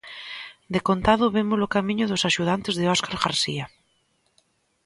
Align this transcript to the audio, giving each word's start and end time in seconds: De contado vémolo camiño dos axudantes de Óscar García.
De 0.73 0.79
contado 0.87 1.33
vémolo 1.37 1.71
camiño 1.75 2.05
dos 2.07 2.25
axudantes 2.29 2.73
de 2.79 2.85
Óscar 2.95 3.15
García. 3.25 3.65